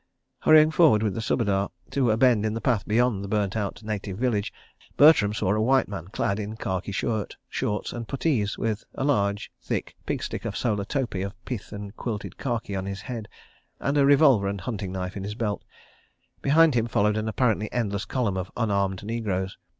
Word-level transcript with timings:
Hurrying 0.39 0.71
forward 0.71 1.03
with 1.03 1.13
the 1.13 1.21
Subedar 1.21 1.69
to 1.91 2.09
a 2.09 2.17
bend 2.17 2.43
in 2.43 2.55
the 2.55 2.59
path 2.59 2.87
beyond 2.87 3.23
the 3.23 3.27
burnt 3.27 3.55
out 3.55 3.83
native 3.83 4.17
village, 4.17 4.51
Bertram 4.97 5.31
saw 5.31 5.53
a 5.53 5.61
white 5.61 5.87
man 5.87 6.07
clad 6.07 6.39
in 6.39 6.55
khaki 6.57 6.91
shirt, 6.91 7.37
shorts 7.47 7.93
and 7.93 8.07
puttees, 8.07 8.57
with 8.57 8.83
a 8.95 9.03
large, 9.03 9.51
thick 9.61 9.95
"pig 10.07 10.23
sticker" 10.23 10.53
solar 10.53 10.85
topi 10.85 11.21
of 11.21 11.35
pith 11.45 11.71
and 11.71 11.95
quilted 11.97 12.39
khaki 12.39 12.75
on 12.75 12.87
his 12.87 13.01
head, 13.01 13.27
and 13.79 13.95
a 13.95 14.03
revolver 14.03 14.47
and 14.47 14.61
hunting 14.61 14.91
knife 14.91 15.15
in 15.15 15.23
his 15.23 15.35
belt. 15.35 15.63
Behind 16.41 16.73
him 16.73 16.87
followed 16.87 17.15
an 17.15 17.27
apparently 17.29 17.71
endless 17.71 18.05
column 18.05 18.37
of 18.37 18.49
unarmed 18.57 19.03
negroes. 19.03 19.55